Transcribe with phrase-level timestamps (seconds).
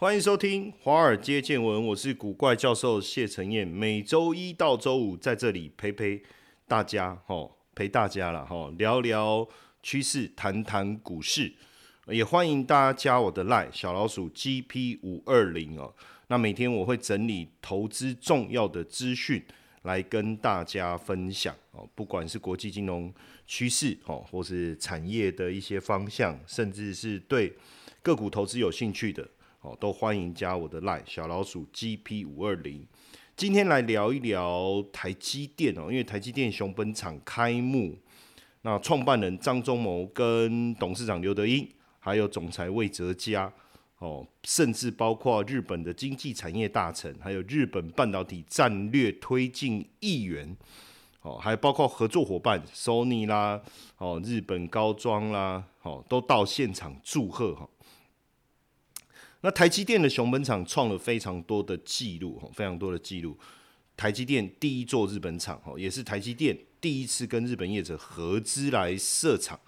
[0.00, 6.22] 欢迎收听《华尔街见闻》，我是古怪教授谢承彦，每周一到周五在这里陪陪
[6.66, 9.46] 大家，吼，陪大家了，吼，聊聊
[9.82, 11.52] 趋势，谈谈股市，
[12.06, 15.94] 也欢迎大家加我的 line 小老鼠 GP 五二零哦。
[16.28, 19.44] 那每天我会整理投资重要的资讯
[19.82, 23.12] 来跟大家分享哦，不管是国际金融
[23.46, 27.52] 趋势哦，或是产业的一些方向，甚至是对
[28.00, 29.28] 个股投资有兴趣的。
[29.62, 32.86] 哦，都欢迎加我的 line 小老鼠 GP 五二零。
[33.36, 37.94] 今天来聊一聊台积电哦，因为台积电熊本厂开幕，
[38.62, 41.68] 那创办人张忠谋跟董事长刘德英，
[41.98, 43.52] 还有总裁魏哲嘉
[43.98, 50.56] 哦，甚至包括日本的经济产业大臣，还有日本半导体战略推进议员
[51.20, 53.60] 哦，还包括合作伙伴 Sony 啦，
[53.98, 57.68] 哦，日本高装啦，哦，都到现场祝贺哈。
[59.42, 63.38] 那台积电的熊本厂创了非常多的记录，非常多的记录。
[63.96, 69.58] 台积电第一座日本厂，哦，也是台积电第一次跟日本业者合资来设厂。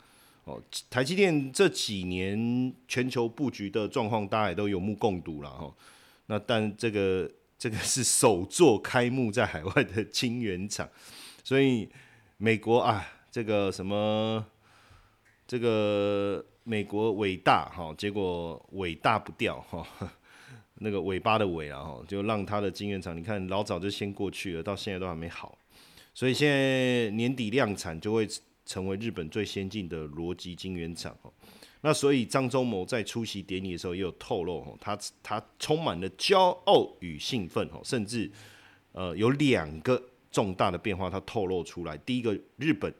[0.44, 5.74] 哦，台积电这几年全球布局的状况，大家也都有目共睹了，哈。
[6.26, 10.88] 那但这个这个是首座开幕在海外的晶圆厂，
[11.42, 11.88] 所以
[12.36, 14.44] 美国啊，这个什么
[15.46, 16.44] 这个。
[16.64, 19.86] 美国伟大哈，结果尾大不掉哈，
[20.78, 25.58] 那个尾巴的尾啊哈，就让他的晶圆厂，你看老早就先过去了，到现在都还没好，
[26.14, 28.28] 所以现在年底量产就会
[28.64, 31.32] 成为日本最先进的逻辑晶圆厂哦。
[31.80, 38.30] 那所以张忠谋在出席典礼的时候也有透露哦，他他充满了骄傲与兴奋哦，甚至
[38.92, 42.94] 呃有两个重大的变化他透露出来，第一个日本。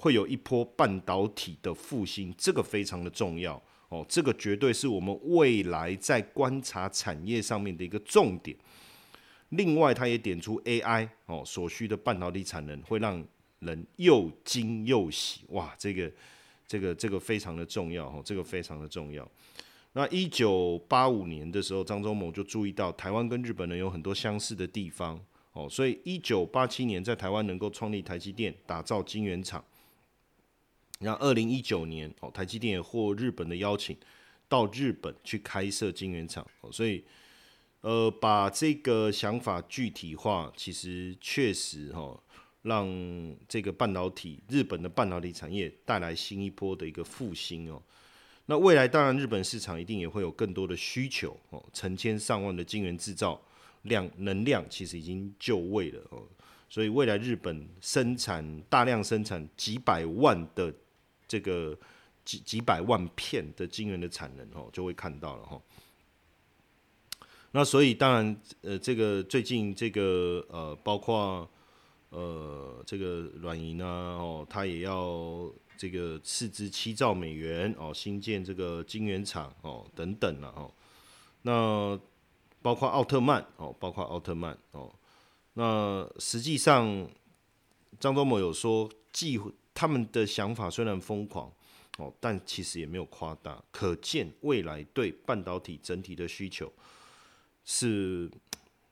[0.00, 8.56] 会有一波半导体的复兴，这个非常的重要哦，这个绝对是我们未来在观察产业上面的一个重点。
[9.48, 13.22] 另外，他也点出 AI 哦所需的半导体产能会让
[13.58, 16.12] 人又惊又喜，哇，这个
[16.64, 19.28] 这个这个非常的重要哦，这个非常的重要。
[19.94, 25.20] 那一九八五年的时候，张忠谋就注意到台湾跟日本人有很多相似的地方
[25.54, 29.64] 哦，所以一九八七年在台湾能够创立台积电，打造晶圆厂。
[31.00, 33.96] 然后，二零一九年，哦，台积电也获日本的邀请，
[34.48, 36.44] 到日本去开设晶圆厂。
[36.60, 37.04] 哦，所以，
[37.82, 42.20] 呃，把这个想法具体化，其实确实哈，
[42.62, 42.84] 让
[43.46, 47.80] 这个半导体日本的半导体产业带来新一波的一个复兴哦。
[48.46, 53.40] 那未来当然，日本市场一定也会有更多的需求哦，成千上万的晶圆制造
[53.82, 56.24] 量能量其实已经就位了哦。
[56.68, 60.74] 所以未来日本生产大量生产几百万的。
[61.28, 61.78] 这个
[62.24, 65.60] 几几百万片的晶圆的产能哦，就会看到了哈。
[67.52, 71.48] 那所以当然，呃，这个最近这个呃，包括
[72.10, 80.72] 呃这个软银啊，哦，它也要这个斥资七兆美元哦，新建这个晶圆厂哦，等等了哦。
[81.42, 81.98] 那
[82.60, 84.90] 包括奥特曼哦，包括奥特曼哦。
[85.54, 87.08] 那实际上，
[88.00, 89.38] 张忠谋有说计。
[89.78, 91.48] 他们的想法虽然疯狂
[91.98, 96.72] 哦，但其实也没有夸大，可见未来对半导体整体的需求
[97.64, 98.28] 是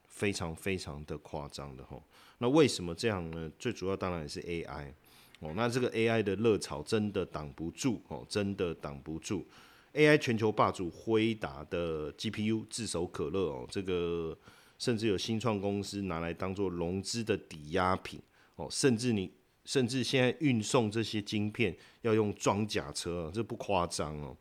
[0.06, 2.00] 非常非常的夸张的哈。
[2.38, 3.50] 那为什么这样呢？
[3.58, 4.92] 最主要当然也是 AI
[5.40, 5.52] 哦。
[5.56, 9.44] 那这个 AI 的热潮真的挡不住哦，真的挡不住。
[9.92, 14.38] AI 全球霸主辉达的 GPU 炙手可热哦，这个
[14.78, 18.22] 甚至有新创公司拿来当做融资的抵押品
[18.54, 19.32] 哦，甚至你。
[19.66, 24.34] 甚至现在运送这些晶片要用装甲车，这不夸张哦。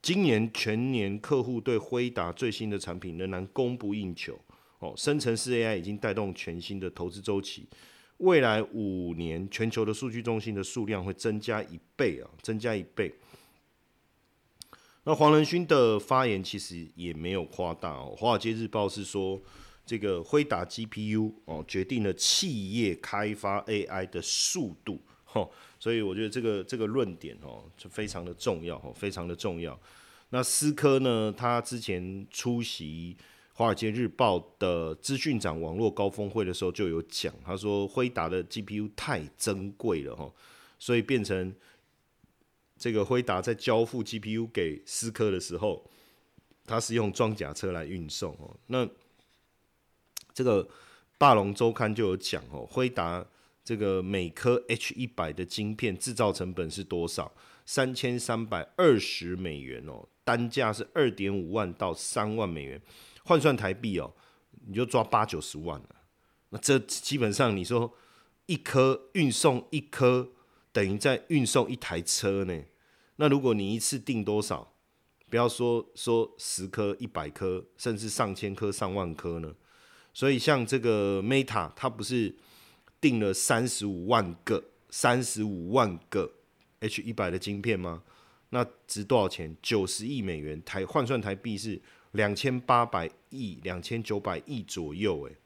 [0.00, 4.38] 今年全年客户对辉达最新的产品仍然供不应求
[4.78, 4.92] 哦。
[4.96, 7.66] 生成式 AI 已经带动全新的投资周期，
[8.18, 13.12] 未来五年全球的数据中心的数量会增加一倍啊，增加一倍。
[15.04, 19.40] 那黄仁勋的发言其实也没有夸大哦，《华尔街日报》是说。
[19.86, 29.80] 这个辉达 GPU 哦，决定了企业开发 AI 的速度，吼，所以我觉得这个这个论点哦，就非常的重要，哦，非常的重要。
[30.30, 33.16] 那思科呢，他之前出席
[33.52, 40.34] 华尔街日报的资讯长网络高峰会的时候就有讲，他说辉达的 GPU 太珍贵了，哈，
[40.80, 41.54] 所以变成
[42.76, 45.88] 这个辉达在交付 GPU 给思科的时候，
[46.64, 48.88] 他是用装甲车来运送，哦，那。
[50.36, 50.68] 这个
[51.16, 53.24] 霸龙周刊就有讲哦，辉达
[53.64, 57.32] 这个每颗 H 一百的晶片制造成本是多少？
[57.64, 62.82] 三千三百二十美元哦，单价是二点五万到三万美元，
[63.24, 64.12] 换算台币哦，
[64.66, 65.88] 你就抓八九十万了。
[66.50, 67.94] 那这基本上你说
[68.44, 70.32] 一颗运送一颗，
[70.70, 72.62] 等于在运送一台车呢。
[73.16, 74.74] 那如果你一次订多少？
[75.30, 79.54] 不要说说十颗、一百颗，甚至上千颗、上万颗呢。
[80.16, 82.34] 所以像这个 Meta，它不是
[83.02, 86.32] 订了三十五万个、三十五万个
[86.80, 88.02] H 一百的晶片吗？
[88.48, 89.54] 那值多少钱？
[89.60, 91.78] 九十亿美元，台换算台币是
[92.12, 95.24] 两千八百亿、两千九百亿左右。
[95.24, 95.36] 诶，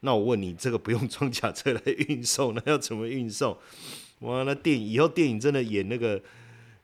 [0.00, 3.56] 那我问你，这个不用装甲车来运送，那要怎么运送？
[4.18, 6.22] 哇，那电影以后电影真的演那个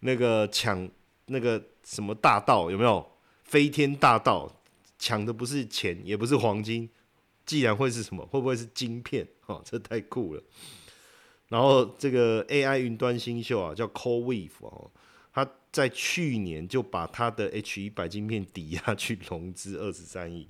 [0.00, 0.88] 那个抢
[1.26, 1.62] 那个。
[1.82, 3.04] 什么大道有没有
[3.42, 4.50] 飞天大道？
[4.98, 6.88] 抢的不是钱，也不是黄金，
[7.50, 8.24] 既然会是什么？
[8.26, 9.26] 会不会是晶片？
[9.46, 10.42] 哦，这太酷了。
[11.48, 14.88] 然后这个 AI 云端新秀啊，叫 CoreWeave 哦，
[15.32, 20.46] 他在去年就把他的 H 一百晶片抵押去融资二十三亿，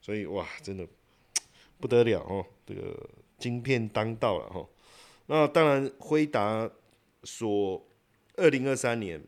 [0.00, 0.84] 所以哇，真的
[1.78, 3.08] 不得了哦，这个
[3.38, 4.68] 晶片当道了哈。
[5.26, 6.68] 那当然，辉达
[7.22, 7.86] 说
[8.34, 9.22] 二零二三年。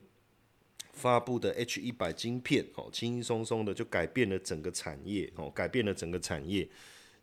[0.94, 6.68] 发布的 H 一百晶片，哦，轻轻松松的就改变了整个产业，哦，改变了整个产业。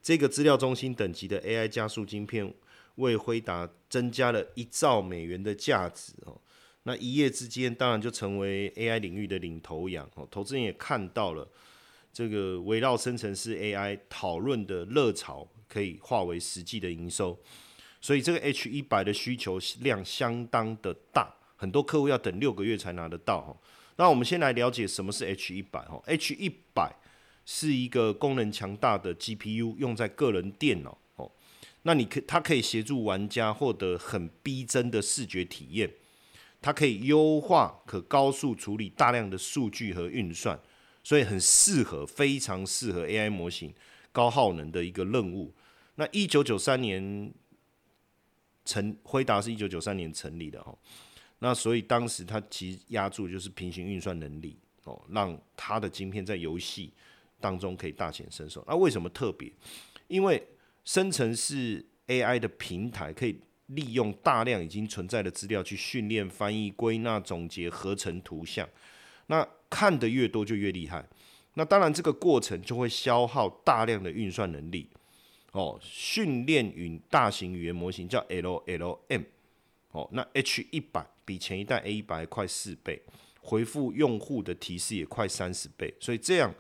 [0.02, 2.54] 这个资料中心等级的 AI 加速晶片，
[2.96, 6.40] 为辉达增加了一兆美元的价值，哦，
[6.84, 11.48] 那一夜之间，当然就成为 AI 领域的领头羊，哦，投资人也看到了
[12.12, 17.38] 这个围绕生成式 AI 讨论的热潮，可以化为实际的营收，
[18.02, 21.36] 所以这个 H 一百的需求量相当的大。
[21.56, 23.56] 很多客户要等六个月才拿得到哈。
[23.98, 26.02] 那我们先来了解什么是 H 一百哈。
[26.06, 26.96] H 一百
[27.52, 31.32] 是一个功能强大的 GPU，用在个人电脑哦。
[31.82, 35.92] 那你可它可以协助玩家获得很逼真的视觉体验，
[36.62, 40.60] 它可以优化可高速处理大量的数据和运算，
[41.04, 43.74] 所以很适合非常适合 AI 模型
[44.12, 45.52] 高耗能的一个任务。
[45.96, 47.34] 那一九九三年
[48.64, 50.78] 成辉达是一九九三年成立的哦。
[51.40, 56.94] 那所以当时它其实压住就是平行运算能力哦，让它的晶片在游戏
[57.40, 58.64] 当中可以大显身手。
[58.68, 59.52] 那为什么特别？
[60.08, 60.46] 因为
[60.84, 68.68] 生成式 AI 的平台可以利用大量已经存在的资料去训练、翻译、归纳、总结、合成图像。
[69.28, 71.08] 那看得越多就越厉害。
[71.54, 74.90] 那当然这个过程就会消耗大量的运算能力
[75.52, 75.80] 哦。
[75.82, 79.26] 训练云大型语言模型叫 LLM
[79.92, 81.06] 哦，那 H 一百。
[81.30, 83.00] 比前一代 A 一百快四倍，
[83.40, 86.52] 回复用户的提示也快三十倍，所以这样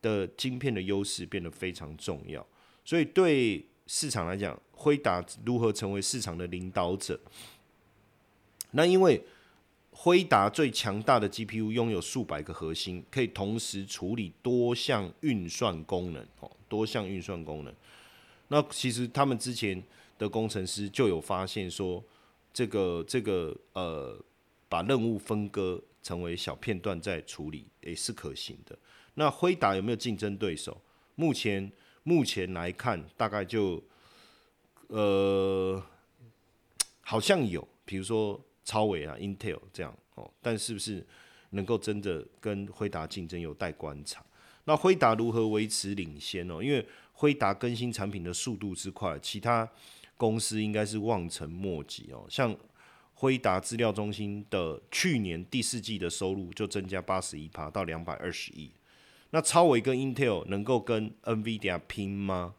[0.00, 2.46] 的晶片的优势变得非常重要。
[2.84, 7.18] 所以对市场来讲，辉达如何成为市场的领导者？
[8.72, 9.22] 那因为
[9.90, 17.74] 辉达最强大的 GPU 拥有数百个核心，可以同时处理多项运算功能哦，多项运算功能。
[18.48, 19.82] 那其实他们之前
[20.18, 22.02] 的工程师就有发现说。
[22.56, 24.18] 这个这个呃，
[24.66, 28.78] 把任务分割成为小片段再处理也是可行的。
[29.16, 30.80] 那辉达有没有竞争对手？
[31.16, 31.70] 目前
[32.04, 33.82] 目前来看，大概就
[34.86, 35.82] 呃
[37.00, 40.30] 好像有，比如说超伟啊、Intel 这样哦。
[40.40, 41.04] 但是不是
[41.50, 44.24] 能够真的跟辉达竞争，有待观察。
[44.64, 46.62] 那辉达如何维持领先哦？
[46.62, 49.68] 因为辉达更新产品的速度之快，其他。
[50.18, 52.56] 公司应该是望尘莫及哦，像
[53.12, 58.72] 辉达资料中心的去年第四季的收入就增加八十一趴到两百二十亿。
[59.30, 62.54] 那超伟跟 Intel 能够跟 NVIDIA 拼吗？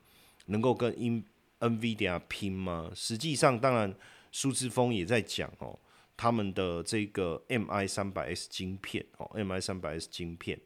[0.47, 1.23] 能够跟 In
[1.59, 2.91] NVIDIA 拼吗？
[2.93, 3.93] 实际上，当然
[4.31, 5.77] 苏志峰也在讲哦，
[6.15, 10.59] 他们的这个 MI 三百 S 晶片哦，MI 三百 S 晶片，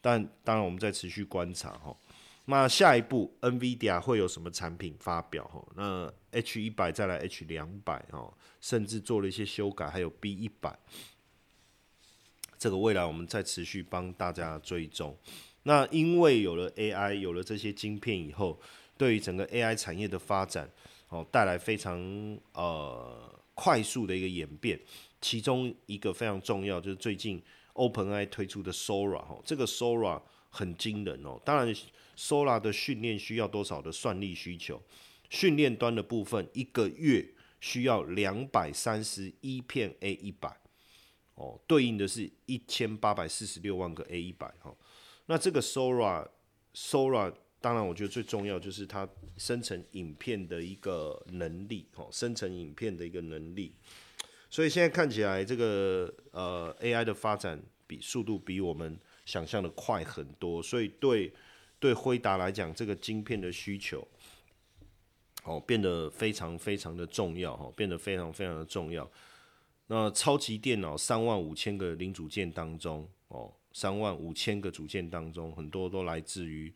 [0.00, 1.96] 但当然我们在持续观察哈。
[2.46, 5.44] 那下一步，NVIDIA 会有什么产品发表？
[5.46, 10.78] 哈，那 H 一百再来 H 两百哦，甚至做了一些修改，还有 B 一百，
[12.64, 15.14] 这个未来我们再持续帮大家追踪。
[15.64, 18.58] 那因为有了 AI，有了这些晶片以后，
[18.96, 20.66] 对于整个 AI 产业的发展
[21.10, 22.00] 哦，带来非常
[22.54, 24.80] 呃快速的一个演变。
[25.20, 27.42] 其中一个非常重要，就是最近
[27.74, 31.74] OpenAI 推出的 Sora 哈，这个 Sora 很惊人哦，当然。
[32.16, 34.80] Sora 的训练需要多少的算力需求？
[35.28, 37.28] 训练端的部分一个月
[37.60, 40.56] 需要两百三十一片 A 一百，
[41.34, 44.74] 哦，对应的是一千八百四十六万个 A 一百哈。
[45.26, 53.74] 那这个 Sora，Sora 当然我觉得最重要就是它生成影片的一个能力，哦，生成影片的一个能力。
[54.50, 61.32] 所以现在看起来，这个呃 AI 的发展比速度比我们想象的快很多，所以对
[61.80, 64.06] 对辉达来讲，这个晶片的需求
[65.42, 69.10] 哦变得非常非常的重要哈，变得非常非常的重要。
[69.86, 76.72] 那超级电脑三万五千个零组件当中哦，三万五千个组件当中，很多都来自于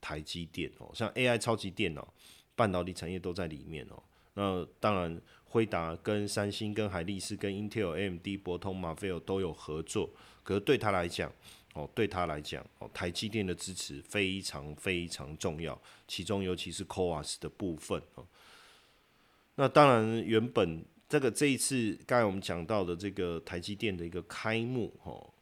[0.00, 2.12] 台积电哦，像 AI 超级电脑。
[2.56, 4.00] 半导体产业都在里面哦。
[4.34, 10.08] 那当然，辉达跟三星、跟海力士、跟 Intel、AMD、博通、马菲尔都有合作。
[10.44, 11.32] 可是对他来讲，
[11.72, 15.76] 哦，对他来讲，哦，台积电的支持非常非常重要。
[16.06, 18.24] 其中尤其是 CoWAS 的部分哦。
[19.56, 20.84] 那当然，原本
[21.14, 25.32] 这个这一次刚才我们讲到的这个台积电的一个开幕哦，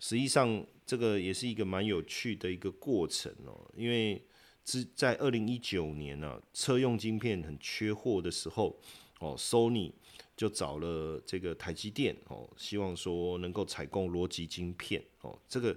[0.00, 4.20] 实际上这个也是一个蛮有趣的一个过程哦，因为。
[4.62, 8.78] 是在二零一九年呢，车用晶片很缺货的时候，
[9.18, 9.90] 哦，Sony
[10.36, 15.76] 就找了这个台积电哦，希望说能够采购逻辑晶片哦，这个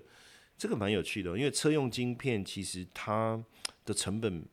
[0.58, 3.42] 这个蛮有趣的，因为车用晶片其实它
[3.86, 4.46] 的成本，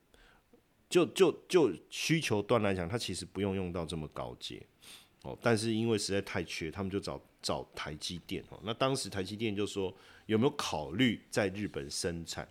[0.89, 4.63] 就就就需求端来讲，它其实不用用到这么高阶
[5.23, 9.95] 哦，但是因为实在太缺，他们就找找台积电哦，那当时台积电就说
[10.27, 12.49] 有没有考虑在日本生产？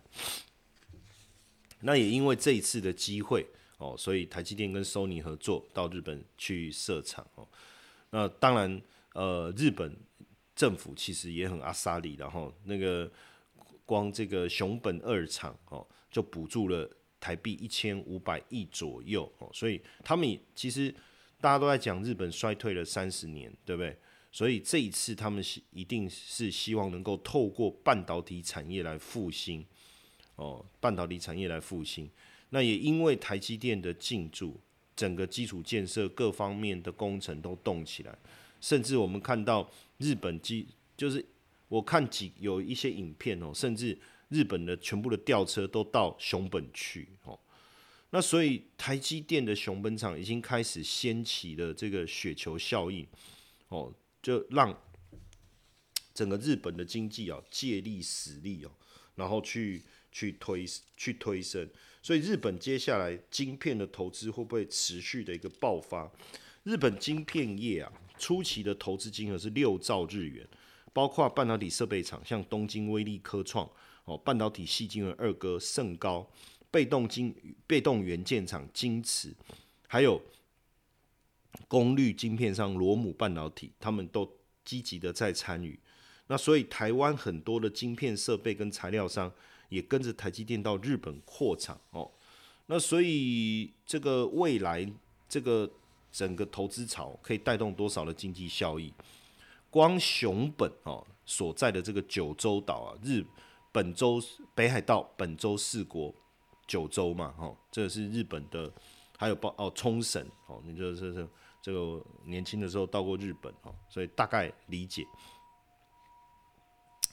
[1.80, 3.46] 那也因为这一次的机会
[3.78, 7.48] 哦，所以台积电跟 Sony 合作到日本去设厂哦。
[8.10, 8.82] 那当然，
[9.14, 9.96] 呃，日本
[10.54, 13.10] 政府其实也很阿萨里，然后那个
[13.86, 19.48] 光这个熊本二厂哦，就补助了台币一千五百亿左右哦。
[19.54, 20.94] 所以他们其实
[21.40, 23.96] 大家都在讲日本衰退了三十年，对不对？
[24.30, 29.64] 所以这一次他们是一定是希望能够透过半导体产业来复兴。
[30.36, 32.08] 哦，半导体产业来复兴，
[32.48, 34.58] 那也因为台积电的进驻，
[34.96, 38.18] 整个基础建设各方面的工程都动起来，
[38.58, 40.66] 甚至我们看到日本机，
[40.96, 41.22] 就是
[41.68, 43.98] 我看几有一些影片哦，甚至
[44.30, 47.38] 日本的全部的吊车都到熊本去哦，
[48.10, 53.06] 那所以台积电的熊本厂已经开始掀起了这个雪球效应，
[53.68, 54.80] 哦，就让
[56.12, 58.70] 整个日本的经济啊借力使力哦，
[59.14, 59.82] 然后去。
[60.12, 61.70] 去推去推升，
[62.02, 66.10] 所以日本接下来晶片的投资会不会持续的一个爆发？
[66.64, 70.44] 日本晶片业啊，初期的投资金额是六兆日元，
[70.92, 73.70] 包括半导体设备厂，像东京威力科创
[74.04, 76.28] 哦，半导体系晶圆二哥盛高，
[76.70, 77.34] 被动晶
[77.66, 79.34] 被动元件厂晶瓷，
[79.86, 80.20] 还有
[81.68, 84.30] 功率晶片上罗姆半导体，他们都
[84.64, 85.78] 积极的在参与。
[86.26, 89.32] 那所以台湾很多的晶片设备跟材料商。
[89.70, 92.10] 也跟着台积电到日本扩厂哦，
[92.66, 94.84] 那所以这个未来
[95.28, 95.70] 这个
[96.10, 98.92] 整个投资潮可以带动多少的经济效益？
[99.70, 103.24] 光熊本哦所在的这个九州岛啊，日
[103.70, 104.20] 本州
[104.56, 106.12] 北海道本州四国
[106.70, 108.72] 九州嘛，哦，这是日本的，
[109.18, 111.28] 还有包哦冲绳哦，你就是这
[111.60, 115.04] 这个年轻的时候到过日本哦，所以大概理解。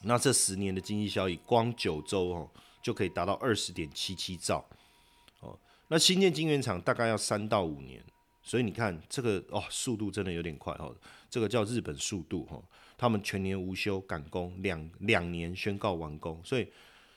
[0.04, 2.48] 那这十年的经济效益，光九州哦
[2.84, 4.64] 就可以达到二十点七七兆
[5.40, 5.58] 哦。
[5.88, 8.00] 那新建晶圆厂大概要三到五年，
[8.44, 10.96] 所以你看这个哦速度真的有点快哦。
[11.32, 12.62] 这个叫日本速度哈，
[12.96, 16.40] 他们全年无休赶工，两两年宣告完工。
[16.44, 16.68] 所以，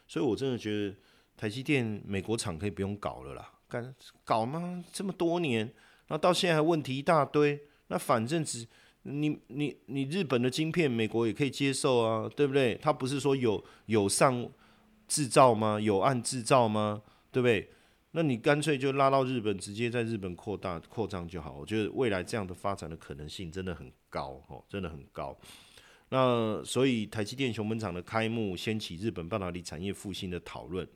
[0.09, 0.97] 所以我真的觉得
[1.41, 3.95] 台积电美国厂可以不用搞了啦，干
[4.27, 4.85] 搞吗？
[4.93, 5.73] 这么多年，
[6.09, 8.69] 那到现在还问题一大堆，那反正只。
[9.05, 12.75] 你你你日本的晶片，美国也可以接受啊，对不对？
[12.83, 14.47] 他不是说有有上
[15.09, 15.81] 制造吗？
[15.81, 17.01] 有按制造吗？
[17.33, 17.71] 对不对？
[18.11, 21.53] 那你干脆就拉到日本，直接在日本扩大扩张就好。
[21.53, 25.35] 我觉得未来这样的发展的可能性真的很高哦，真的很高。
[26.11, 30.87] 那所以台积电熊本厂的开幕，掀起日本半导体产业复兴的讨论。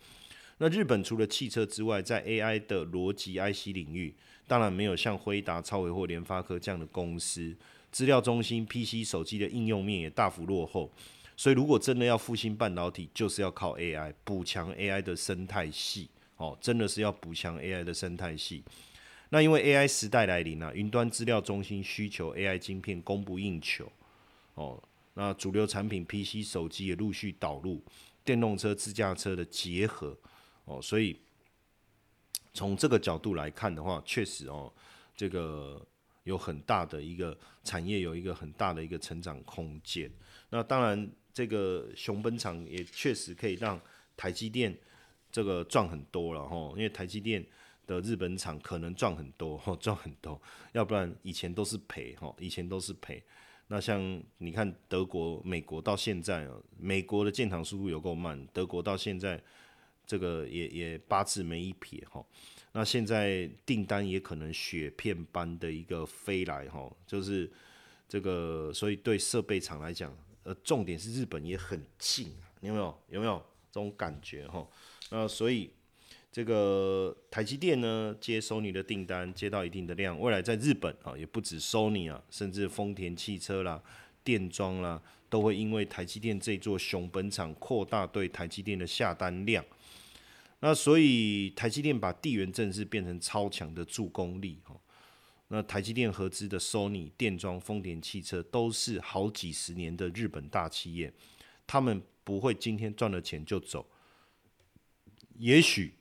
[0.58, 4.14] 那日本除了汽车之外，在 AI 的逻辑 IC 领域，
[4.46, 7.54] 当然没有像辉达、超微或联发科这样的公司。
[7.90, 10.90] 资料中心、PC、手机的应用面也大幅落后，
[11.36, 18.64] 所以如果真的要复兴半导体，就是要靠 AI 补强 AI 的生态系哦，真的是要补强 AI 的生态系。
[19.30, 23.90] 那因为 AI 时代来临啊，云端资料中心需求 AI 晶片供不应求
[24.54, 24.82] 哦，
[25.14, 27.80] 那主流产品 PC、手机也陆续导入
[28.24, 30.16] 电动车、自驾车的结合
[30.64, 31.16] 哦，所以
[32.52, 34.72] 从这个角度来看的话，确实哦，
[35.16, 35.86] 这个。
[36.24, 40.10] 有很大的一个产业，有一个很大的一个成长空间。
[40.48, 43.78] 那当然，这个熊本厂也确实可以让
[44.16, 44.74] 台积电
[45.30, 46.56] 这个赚很多了哈。
[46.70, 47.44] 因为台积电
[47.86, 50.40] 的日本厂可能赚很多，赚很多，
[50.72, 53.22] 要不然以前都是赔，哈，以前都是赔。
[53.66, 54.00] 那像
[54.38, 59.38] 你看德国、美国到现在啊，美国的建厂速度有够慢，德国到现在
[60.06, 62.24] 这个也也八字没一撇，哈。
[62.72, 67.50] 那现在订单也可能雪片般的一个飞来，哈，就是
[68.08, 72.98] 这个，所以对设备厂来讲，呃，重点是日本也很近，有没有？
[73.10, 73.38] 有没有
[73.70, 74.66] 这种感觉，哈？
[75.10, 75.70] 那所以。
[76.34, 83.80] 这个台积电呢，接收你的订单，接到一定的量，未来在日本啊，也不止收你啊，甚至丰田汽车啦、
[84.24, 85.00] 电装啦，
[85.34, 89.64] 都会因为台积电这座熊本厂扩大对台积电的下单量。
[90.60, 94.80] 那所以台积电把地缘政治变成超强的助攻力哦。
[95.48, 101.12] 那台积电合资的 Sony、电装、丰田汽车都是好几十年的日本大企业，
[101.66, 103.84] 他们不会今天赚了钱就走，
[105.40, 105.94] 也许。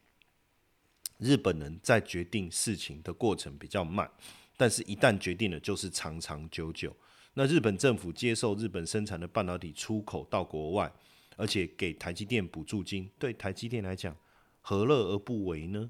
[1.17, 4.07] 日本人在决定事情的过程比较慢，
[4.57, 6.95] 但是一旦决定了，就是长长久久。
[7.35, 10.91] 那日本政府接受日本生产的半导体出口到国外，
[11.35, 14.15] 而且给台积电补助金，对台积电来讲，
[14.61, 15.89] 何乐而不为呢？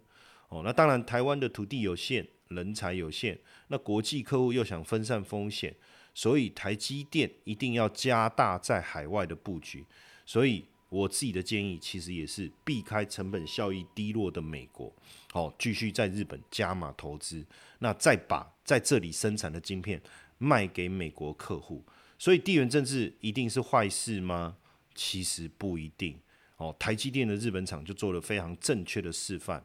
[0.50, 5.76] 哦，那当然，台湾的土地有限，人才有限，那国际客户又想分散风险，
[6.14, 9.86] 所以台积电一定要加大在海外的布局。
[10.26, 14.94] 所以我自己的建议，其实也是避开成本效益低落的美国。
[15.32, 17.44] 好，继续在日本加码投资，
[17.80, 20.00] 那再把在这里生产的晶片
[20.38, 21.84] 卖给美国客户，
[22.18, 24.58] 所以地缘政治一定是坏事吗？
[24.96, 26.20] 其实不一定。
[26.58, 29.64] 哦，台积电的日本厂就做了非常正确的示范，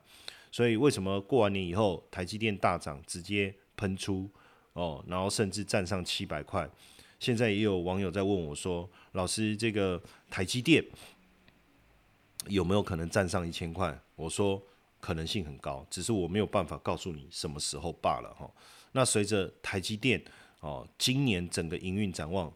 [0.51, 4.31] 所以为什么过完年以后台积电大涨，直接喷出
[4.73, 6.69] 哦，然后甚至站上七百块？
[7.21, 10.85] 现在也有网友在问我说：“老师，这个台积电
[12.47, 14.63] 有没有可能站上一千块？”我说。
[15.01, 18.51] 可能性很高，只是我没有办法告诉你什么时候罢了哈。
[18.91, 20.21] 那随着台积电
[20.61, 22.53] 哦，今年整个营运展望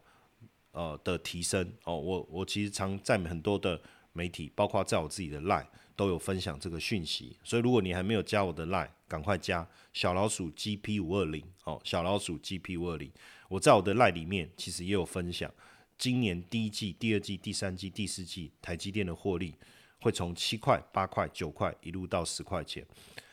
[0.73, 3.81] 呃的提升哦，我我其实常在很多的
[4.13, 7.37] 媒体，包括在我自己的 line 都有分享这个讯息。
[7.45, 13.11] 所以如果你还没有加我的 line，赶快加小老鼠 GP 五二零哦，小老鼠 GP 五二零。
[13.49, 15.53] 我在我的 line 里面其实也有分享，
[15.99, 19.55] 今年第一季、第二季、第三季、第四季台积电的获利。
[20.01, 22.85] 会从七块、八块、九块一路到十块钱，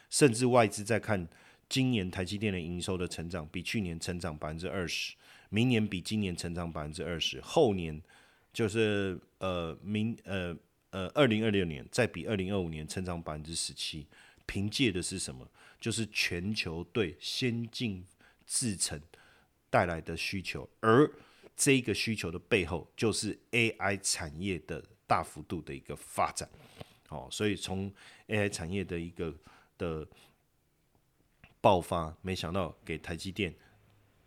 [0.08, 1.28] 甚至外资在看
[1.70, 5.16] 今年台积电的营收的成长，比去年成长百分之二十，
[5.50, 8.02] 明年比今年成长百分之二十，后年
[8.52, 10.58] 就是呃明呃
[10.90, 14.08] 呃二零二六年再比二零二五年成长百分之十七，
[14.46, 15.48] 凭借的是什么？
[15.80, 18.04] 就是全球对先进
[18.46, 19.00] 制程
[19.70, 21.10] 带来的需求，而
[21.56, 24.84] 这个需求的背后就是 AI 产业的。
[25.10, 26.48] 大幅度的一个发展，
[27.08, 27.92] 哦，所以从
[28.28, 29.36] AI 产业的一个
[29.76, 30.08] 的
[31.62, 33.54] 爆发，没想到给台积电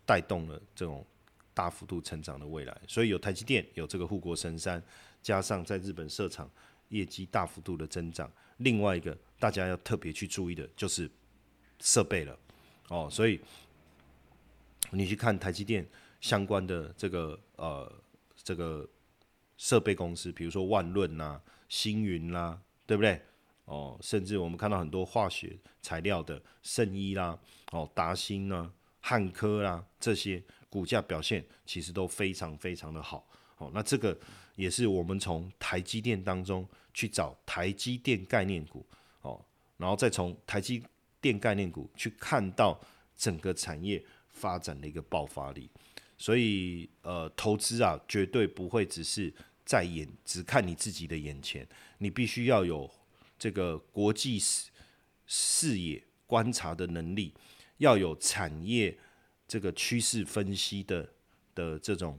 [0.05, 1.05] 带动了这种
[1.53, 2.81] 大幅度成长的未来。
[2.87, 4.81] 所以有台积电，有这个护国神山，
[5.21, 6.49] 加上在日本设厂
[6.89, 11.09] 业绩大幅度的增长，另外一个大家要特别去注意的就是
[11.79, 12.37] 设备了，
[12.89, 13.39] 哦，所以
[14.91, 15.87] 你去看台积电
[16.21, 17.91] 相关的这个呃
[18.43, 18.87] 这个。
[19.55, 23.21] 设备公司，比如说万润呐、星云啦，对不对？
[23.65, 27.37] 哦，甚至我们看到很多化学材料的圣衣啦、
[27.71, 33.25] 哦达兴啦、汉科啦，这些股价表现其实都非常非常的好。
[33.57, 34.17] 哦，那这个
[34.55, 38.85] 也是我们从台积电当中去找台积电概念股，
[39.21, 39.43] 哦，
[39.77, 40.83] 然后再从台积
[41.21, 42.79] 电概念股去看到
[43.15, 45.69] 整个产业发展的一个爆发力。
[46.17, 49.33] 所以，呃，投资啊，绝对不会只是
[49.65, 52.89] 在眼只看你自己的眼前，你必须要有
[53.43, 54.71] 这个国际视
[55.25, 57.33] 视野、观察的能力，
[57.75, 58.97] 要有产业
[59.45, 61.09] 这个趋势分析的
[61.53, 62.17] 的这种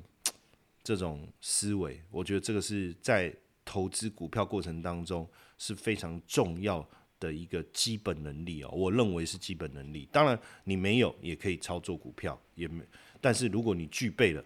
[0.82, 1.98] 这种思维。
[2.10, 3.34] 我觉得这个是在
[3.64, 6.86] 投资股票过程当中是非常重要
[7.18, 8.68] 的一个基本能力哦。
[8.74, 10.06] 我认为是基本能力。
[10.12, 12.84] 当然，你没有也可以操作股票，也没。
[13.22, 14.44] 但是如果你具备了，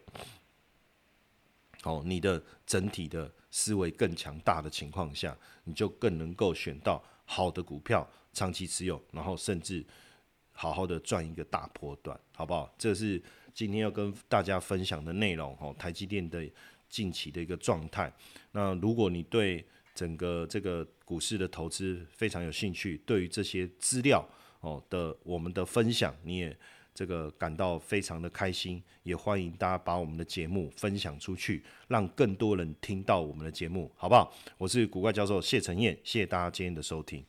[1.88, 9.82] 哦，你的整体的思维更强大的情况下，你就更能够选到好的股票，长期持有，然后甚至
[10.52, 12.70] 好好的赚一个大波段，好不好？
[12.76, 13.22] 这是
[13.54, 15.74] 今天要跟大家分享的内容哦。
[15.78, 16.46] 台积电的
[16.90, 18.12] 近期的一个状态。
[18.52, 24.22] 那如果你对整个这个股市的投资非常有兴趣，对于这些资料
[24.60, 26.54] 哦的我们的分享，你也。
[26.98, 34.34] 这个感到非常的开心，也欢迎大家把我们的节目分享出去，让更多人听到我们的节目，好不好？
[34.56, 37.24] 我是古怪教授谢承彦，谢谢大家今天的收听。